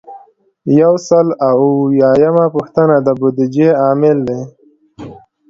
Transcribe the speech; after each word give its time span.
یو 0.81 0.93
سل 1.07 1.27
او 1.47 1.57
اووه 1.63 1.79
اویایمه 1.85 2.45
پوښتنه 2.55 2.95
د 3.05 3.07
بودیجې 3.19 3.67
عامل 3.83 4.17
دی. 4.27 4.39